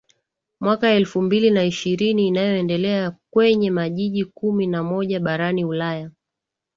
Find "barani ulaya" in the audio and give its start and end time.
5.19-6.11